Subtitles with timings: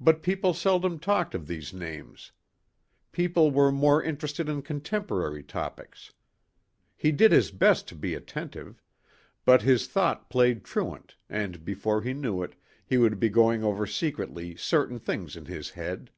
[0.00, 2.32] But people seldom talked of these names.
[3.12, 6.12] People were more interested in contemporary topics.
[6.96, 8.82] He did his best to be attentive.
[9.44, 13.86] But his thought played truant and before he knew it he would be going over
[13.86, 16.10] secretly certain things in his head.